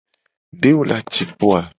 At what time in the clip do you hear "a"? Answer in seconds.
1.59-1.61